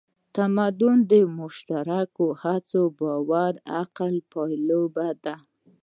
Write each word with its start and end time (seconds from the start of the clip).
تمدن 0.35 0.97
د 1.11 1.13
مشترکو 1.39 2.25
هڅو، 2.43 2.81
باور 2.99 3.53
او 3.59 3.63
عقل 3.79 4.15
پایله 4.31 4.81
ده. 5.23 5.35